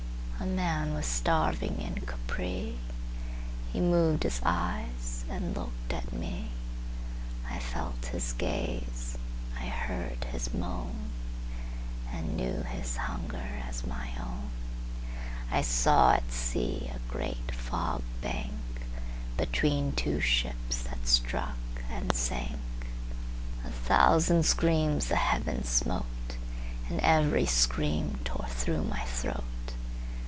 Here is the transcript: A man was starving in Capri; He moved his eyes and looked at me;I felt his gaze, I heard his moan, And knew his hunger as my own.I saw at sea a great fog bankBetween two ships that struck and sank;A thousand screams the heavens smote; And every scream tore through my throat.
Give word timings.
A 0.39 0.45
man 0.47 0.95
was 0.95 1.05
starving 1.05 1.79
in 1.79 2.01
Capri; 2.07 2.79
He 3.71 3.79
moved 3.79 4.23
his 4.23 4.41
eyes 4.43 5.23
and 5.29 5.55
looked 5.55 5.93
at 5.93 6.11
me;I 6.11 7.59
felt 7.59 8.07
his 8.07 8.33
gaze, 8.33 9.19
I 9.59 9.65
heard 9.65 10.23
his 10.31 10.51
moan, 10.51 11.11
And 12.11 12.35
knew 12.35 12.63
his 12.63 12.97
hunger 12.97 13.49
as 13.69 13.85
my 13.85 14.09
own.I 14.19 15.61
saw 15.61 16.13
at 16.13 16.31
sea 16.31 16.89
a 16.91 17.07
great 17.11 17.51
fog 17.53 18.01
bankBetween 19.37 19.95
two 19.95 20.19
ships 20.19 20.81
that 20.81 21.05
struck 21.07 21.57
and 21.87 22.15
sank;A 22.15 23.69
thousand 23.69 24.47
screams 24.47 25.05
the 25.07 25.17
heavens 25.17 25.69
smote; 25.69 26.37
And 26.89 26.99
every 27.01 27.45
scream 27.45 28.17
tore 28.25 28.47
through 28.47 28.85
my 28.85 29.01
throat. 29.03 29.43